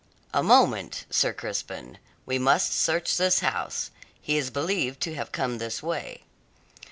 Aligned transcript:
"A 0.33 0.41
moment, 0.41 1.05
Sir 1.11 1.31
Crispin. 1.31 1.99
We 2.25 2.39
must 2.39 2.73
search 2.73 3.17
this 3.17 3.41
house. 3.41 3.91
He 4.19 4.35
is 4.35 4.49
believed 4.49 4.99
to 5.01 5.13
have 5.13 5.31
come 5.31 5.59
this 5.59 5.83
way." 5.83 6.23